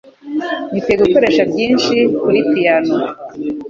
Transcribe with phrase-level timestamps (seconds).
[0.71, 2.95] Niteguye gukoresha byinshi kuri piyano.